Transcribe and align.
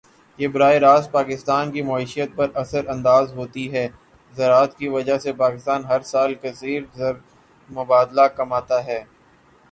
یہ 0.39 0.47
براہِ 0.47 0.77
راست 0.77 1.11
پاکستان 1.11 1.71
کی 1.71 1.81
معیشت 1.81 2.35
پر 2.35 2.47
اثر 2.53 2.87
اندازہوتی 2.87 3.71
ہے۔ 3.73 3.87
زراعت 4.33 4.77
کی 4.77 4.87
وجہ 4.87 5.17
سے 5.17 5.33
پاکستان 5.33 5.85
ہر 5.85 6.01
سال 6.01 6.33
کثیر 6.33 6.81
زرمبادلہ 6.95 8.27
کماتا 8.35 8.85
ہے. 8.85 9.03